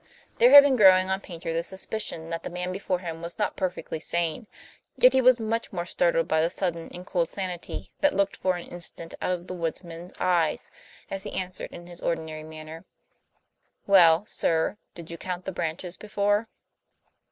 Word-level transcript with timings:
There 0.39 0.49
had 0.49 0.63
been 0.63 0.77
growing 0.77 1.11
on 1.11 1.21
Paynter 1.21 1.53
the 1.53 1.61
suspicion 1.61 2.31
that 2.31 2.41
the 2.41 2.49
man 2.49 2.71
before 2.71 2.97
him 3.01 3.21
was 3.21 3.37
not 3.37 3.55
perfectly 3.55 3.99
sane; 3.99 4.47
yet 4.95 5.13
he 5.13 5.21
was 5.21 5.39
much 5.39 5.71
more 5.71 5.85
startled 5.85 6.27
by 6.27 6.41
the 6.41 6.49
sudden 6.49 6.89
and 6.91 7.05
cold 7.05 7.29
sanity 7.29 7.91
that 7.99 8.15
looked 8.15 8.35
for 8.35 8.55
an 8.55 8.65
instant 8.65 9.13
out 9.21 9.33
of 9.33 9.45
the 9.45 9.53
woodman's 9.53 10.13
eyes, 10.19 10.71
as 11.11 11.21
he 11.21 11.33
answered 11.33 11.71
in 11.71 11.85
his 11.85 12.01
ordinary 12.01 12.41
manner. 12.41 12.83
"Well, 13.85 14.25
sir, 14.25 14.77
did 14.95 15.11
you 15.11 15.19
count 15.19 15.45
the 15.45 15.51
branches 15.51 15.97
before?" 15.97 16.49